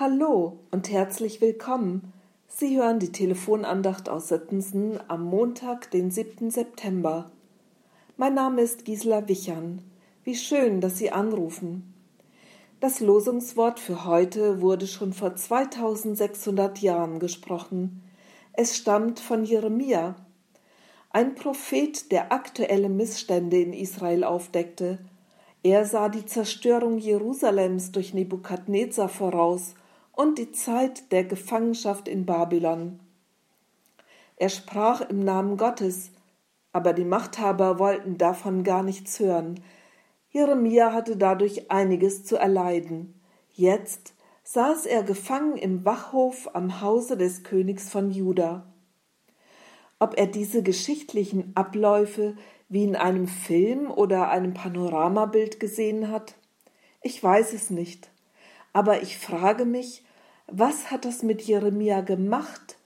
Hallo 0.00 0.56
und 0.70 0.90
herzlich 0.90 1.42
willkommen. 1.42 2.14
Sie 2.48 2.78
hören 2.78 3.00
die 3.00 3.12
Telefonandacht 3.12 4.08
aus 4.08 4.28
Sittensen 4.28 4.98
am 5.08 5.24
Montag, 5.24 5.90
den 5.90 6.10
7. 6.10 6.50
September. 6.50 7.30
Mein 8.16 8.32
Name 8.32 8.62
ist 8.62 8.86
Gisela 8.86 9.28
Wichern. 9.28 9.82
Wie 10.24 10.36
schön, 10.36 10.80
dass 10.80 10.96
Sie 10.96 11.10
anrufen. 11.12 11.92
Das 12.80 13.00
Losungswort 13.00 13.78
für 13.78 14.06
heute 14.06 14.62
wurde 14.62 14.86
schon 14.86 15.12
vor 15.12 15.36
2600 15.36 16.78
Jahren 16.78 17.18
gesprochen. 17.18 18.02
Es 18.54 18.78
stammt 18.78 19.20
von 19.20 19.44
Jeremia, 19.44 20.14
ein 21.10 21.34
Prophet, 21.34 22.10
der 22.10 22.32
aktuelle 22.32 22.88
Missstände 22.88 23.60
in 23.60 23.74
Israel 23.74 24.24
aufdeckte. 24.24 24.98
Er 25.62 25.84
sah 25.84 26.08
die 26.08 26.24
Zerstörung 26.24 26.96
Jerusalems 26.96 27.92
durch 27.92 28.14
Nebukadnezar 28.14 29.10
voraus 29.10 29.74
und 30.20 30.36
die 30.36 30.52
Zeit 30.52 31.12
der 31.12 31.24
Gefangenschaft 31.24 32.06
in 32.06 32.26
Babylon. 32.26 33.00
Er 34.36 34.50
sprach 34.50 35.00
im 35.00 35.20
Namen 35.20 35.56
Gottes, 35.56 36.10
aber 36.74 36.92
die 36.92 37.06
Machthaber 37.06 37.78
wollten 37.78 38.18
davon 38.18 38.62
gar 38.62 38.82
nichts 38.82 39.18
hören. 39.18 39.60
Jeremia 40.28 40.92
hatte 40.92 41.16
dadurch 41.16 41.70
einiges 41.70 42.26
zu 42.26 42.36
erleiden. 42.36 43.18
Jetzt 43.54 44.12
saß 44.42 44.84
er 44.84 45.04
gefangen 45.04 45.56
im 45.56 45.86
Wachhof 45.86 46.50
am 46.52 46.82
Hause 46.82 47.16
des 47.16 47.42
Königs 47.42 47.88
von 47.88 48.10
Juda. 48.10 48.70
Ob 49.98 50.18
er 50.18 50.26
diese 50.26 50.62
geschichtlichen 50.62 51.52
Abläufe 51.54 52.36
wie 52.68 52.84
in 52.84 52.94
einem 52.94 53.26
Film 53.26 53.90
oder 53.90 54.28
einem 54.28 54.52
Panoramabild 54.52 55.60
gesehen 55.60 56.10
hat? 56.10 56.34
Ich 57.00 57.24
weiß 57.24 57.54
es 57.54 57.70
nicht. 57.70 58.10
Aber 58.74 59.00
ich 59.00 59.16
frage 59.16 59.64
mich, 59.64 60.04
was 60.50 60.90
hat 60.90 61.04
das 61.04 61.22
mit 61.22 61.42
Jeremia 61.42 62.00
gemacht? 62.00 62.76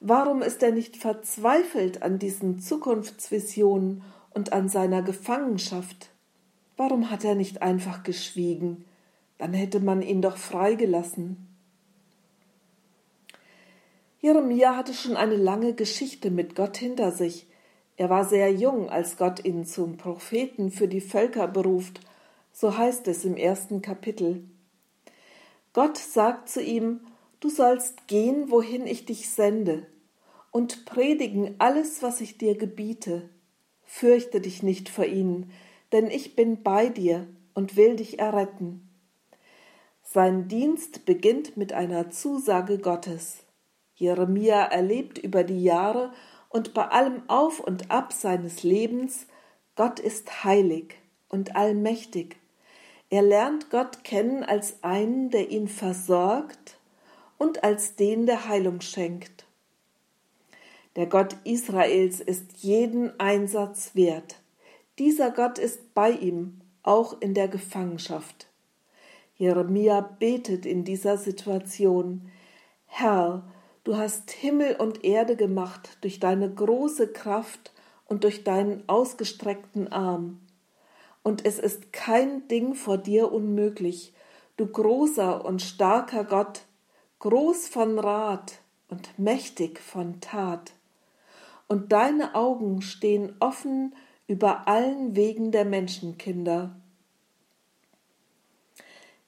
Warum 0.00 0.42
ist 0.42 0.62
er 0.62 0.72
nicht 0.72 0.96
verzweifelt 0.96 2.02
an 2.02 2.18
diesen 2.18 2.58
Zukunftsvisionen 2.58 4.02
und 4.34 4.52
an 4.52 4.68
seiner 4.68 5.02
Gefangenschaft? 5.02 6.10
Warum 6.76 7.10
hat 7.10 7.24
er 7.24 7.34
nicht 7.34 7.62
einfach 7.62 8.02
geschwiegen? 8.02 8.84
Dann 9.38 9.54
hätte 9.54 9.80
man 9.80 10.02
ihn 10.02 10.22
doch 10.22 10.36
freigelassen. 10.36 11.48
Jeremia 14.20 14.76
hatte 14.76 14.94
schon 14.94 15.16
eine 15.16 15.36
lange 15.36 15.74
Geschichte 15.74 16.30
mit 16.30 16.54
Gott 16.54 16.76
hinter 16.76 17.12
sich. 17.12 17.46
Er 17.96 18.10
war 18.10 18.24
sehr 18.24 18.52
jung, 18.52 18.88
als 18.88 19.16
Gott 19.16 19.44
ihn 19.44 19.66
zum 19.66 19.96
Propheten 19.96 20.70
für 20.70 20.88
die 20.88 21.02
Völker 21.02 21.46
beruft, 21.46 22.00
so 22.52 22.76
heißt 22.76 23.06
es 23.08 23.24
im 23.24 23.36
ersten 23.36 23.82
Kapitel. 23.82 24.44
Gott 25.74 25.98
sagt 25.98 26.48
zu 26.48 26.62
ihm, 26.62 27.00
Du 27.40 27.50
sollst 27.50 28.06
gehen, 28.06 28.50
wohin 28.50 28.86
ich 28.86 29.04
dich 29.04 29.28
sende, 29.28 29.86
und 30.50 30.86
predigen 30.86 31.56
alles, 31.58 32.02
was 32.02 32.22
ich 32.22 32.38
dir 32.38 32.56
gebiete. 32.56 33.28
Fürchte 33.82 34.40
dich 34.40 34.62
nicht 34.62 34.88
vor 34.88 35.04
ihnen, 35.04 35.50
denn 35.92 36.06
ich 36.10 36.36
bin 36.36 36.62
bei 36.62 36.88
dir 36.88 37.26
und 37.52 37.76
will 37.76 37.96
dich 37.96 38.18
erretten. 38.18 38.88
Sein 40.02 40.48
Dienst 40.48 41.04
beginnt 41.04 41.58
mit 41.58 41.74
einer 41.74 42.10
Zusage 42.10 42.78
Gottes. 42.78 43.44
Jeremia 43.94 44.64
erlebt 44.64 45.18
über 45.18 45.44
die 45.44 45.62
Jahre 45.62 46.12
und 46.48 46.72
bei 46.72 46.86
allem 46.86 47.28
Auf 47.28 47.60
und 47.60 47.90
Ab 47.90 48.12
seines 48.12 48.62
Lebens, 48.62 49.26
Gott 49.76 50.00
ist 50.00 50.44
heilig 50.44 50.94
und 51.28 51.56
allmächtig 51.56 52.36
er 53.10 53.22
lernt 53.22 53.70
Gott 53.70 54.02
kennen 54.04 54.42
als 54.42 54.82
einen, 54.82 55.30
der 55.30 55.50
ihn 55.50 55.68
versorgt 55.68 56.78
und 57.38 57.62
als 57.62 57.96
den, 57.96 58.26
der 58.26 58.48
Heilung 58.48 58.80
schenkt. 58.80 59.46
Der 60.96 61.06
Gott 61.06 61.36
Israels 61.44 62.20
ist 62.20 62.58
jeden 62.58 63.18
Einsatz 63.18 63.94
wert. 63.94 64.36
Dieser 64.98 65.30
Gott 65.30 65.58
ist 65.58 65.92
bei 65.94 66.10
ihm, 66.10 66.60
auch 66.82 67.20
in 67.20 67.34
der 67.34 67.48
Gefangenschaft. 67.48 68.46
Jeremia 69.36 70.00
betet 70.00 70.64
in 70.64 70.84
dieser 70.84 71.16
Situation, 71.16 72.30
Herr, 72.86 73.42
du 73.82 73.96
hast 73.96 74.30
Himmel 74.30 74.76
und 74.76 75.04
Erde 75.04 75.34
gemacht 75.34 75.98
durch 76.00 76.20
deine 76.20 76.48
große 76.52 77.08
Kraft 77.08 77.72
und 78.06 78.22
durch 78.22 78.44
deinen 78.44 78.88
ausgestreckten 78.88 79.90
Arm 79.90 80.40
und 81.24 81.44
es 81.44 81.58
ist 81.58 81.92
kein 81.92 82.46
Ding 82.46 82.74
vor 82.74 82.98
dir 82.98 83.32
unmöglich, 83.32 84.12
du 84.56 84.66
großer 84.66 85.44
und 85.44 85.60
starker 85.60 86.22
Gott, 86.22 86.66
groß 87.18 87.66
von 87.66 87.98
Rat 87.98 88.60
und 88.88 89.18
mächtig 89.18 89.80
von 89.80 90.20
Tat. 90.20 90.72
Und 91.66 91.92
deine 91.92 92.34
Augen 92.34 92.82
stehen 92.82 93.34
offen 93.40 93.96
über 94.28 94.68
allen 94.68 95.16
Wegen 95.16 95.50
der 95.50 95.64
Menschenkinder. 95.64 96.76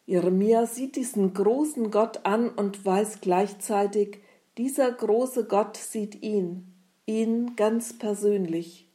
Jeremia 0.05 0.67
sieht 0.67 0.97
diesen 0.97 1.33
großen 1.33 1.91
Gott 1.91 2.27
an 2.27 2.51
und 2.51 2.84
weiß 2.84 3.21
gleichzeitig, 3.23 4.19
dieser 4.59 4.93
große 4.93 5.47
Gott 5.47 5.78
sieht 5.78 6.23
ihn, 6.23 6.73
ihn 7.07 7.57
ganz 7.57 7.99
persönlich. 7.99 8.87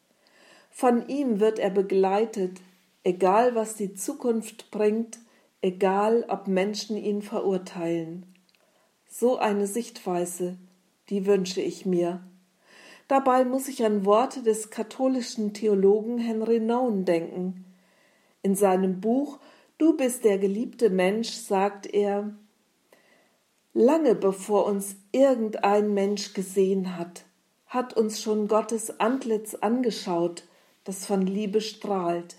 Von 0.69 1.07
ihm 1.09 1.39
wird 1.39 1.59
er 1.59 1.71
begleitet, 1.71 2.61
egal 3.03 3.55
was 3.55 3.75
die 3.75 3.93
Zukunft 3.93 4.71
bringt, 4.71 5.19
egal 5.61 6.25
ob 6.27 6.47
Menschen 6.47 6.97
ihn 6.97 7.21
verurteilen. 7.21 8.25
So 9.07 9.37
eine 9.37 9.67
Sichtweise, 9.67 10.57
die 11.09 11.25
wünsche 11.25 11.61
ich 11.61 11.85
mir. 11.85 12.21
Dabei 13.07 13.43
muss 13.43 13.67
ich 13.67 13.83
an 13.83 14.05
Worte 14.05 14.41
des 14.41 14.69
katholischen 14.69 15.53
Theologen 15.53 16.17
Henry 16.17 16.59
Nouwen 16.59 17.05
denken. 17.05 17.65
In 18.41 18.55
seinem 18.55 19.01
Buch 19.01 19.39
Du 19.77 19.97
bist 19.97 20.25
der 20.25 20.37
geliebte 20.37 20.91
Mensch 20.91 21.31
sagt 21.31 21.87
er, 21.87 22.35
Lange 23.73 24.13
bevor 24.13 24.67
uns 24.67 24.95
irgendein 25.11 25.95
Mensch 25.95 26.33
gesehen 26.33 26.97
hat, 26.97 27.23
hat 27.65 27.97
uns 27.97 28.21
schon 28.21 28.47
Gottes 28.47 28.99
Antlitz 28.99 29.55
angeschaut, 29.55 30.43
das 30.83 31.07
von 31.07 31.23
Liebe 31.23 31.61
strahlt. 31.61 32.35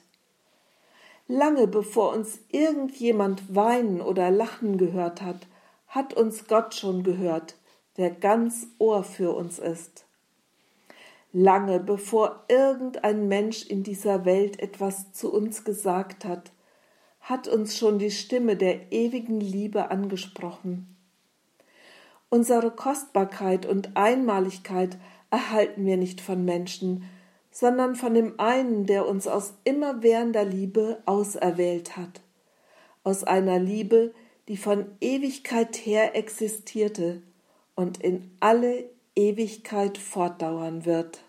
Lange 1.29 1.67
bevor 1.67 2.13
uns 2.13 2.41
irgendjemand 2.51 3.55
weinen 3.55 4.01
oder 4.01 4.31
lachen 4.31 4.77
gehört 4.77 5.23
hat, 5.23 5.47
hat 5.87 6.15
uns 6.15 6.47
Gott 6.47 6.75
schon 6.75 7.03
gehört, 7.03 7.57
der 7.97 8.11
ganz 8.11 8.67
Ohr 8.79 9.05
für 9.05 9.35
uns 9.35 9.59
ist. 9.59 10.05
Lange 11.33 11.81
bevor 11.81 12.45
irgendein 12.49 13.29
Mensch 13.29 13.65
in 13.65 13.83
dieser 13.83 14.25
Welt 14.25 14.61
etwas 14.61 15.13
zu 15.13 15.33
uns 15.33 15.65
gesagt 15.65 16.25
hat, 16.25 16.53
hat 17.21 17.49
uns 17.49 17.79
schon 17.79 17.99
die 17.99 18.11
Stimme 18.11 18.57
der 18.57 18.93
ewigen 18.93 19.41
Liebe 19.41 19.91
angesprochen. 19.91 20.95
Unsere 22.29 22.71
Kostbarkeit 22.71 23.65
und 23.65 23.97
Einmaligkeit 23.97 24.99
erhalten 25.31 25.87
wir 25.87 25.97
nicht 25.97 26.21
von 26.21 26.45
Menschen, 26.45 27.05
sondern 27.53 27.95
von 27.95 28.15
dem 28.15 28.41
einen, 28.41 28.87
der 28.87 29.07
uns 29.07 29.29
aus 29.29 29.55
immerwährender 29.65 30.45
Liebe 30.45 31.03
auserwählt 31.07 31.97
hat, 31.97 32.23
aus 33.05 33.23
einer 33.23 33.61
Liebe, 33.61 34.15
die 34.49 34.57
von 34.57 34.87
Ewigkeit 35.01 35.77
her 35.77 36.17
existierte 36.17 37.23
und 37.77 38.03
in 38.03 38.37
alle 38.41 38.91
Ewigkeit 39.15 39.99
fortdauern 39.99 40.87
wird. 40.87 41.23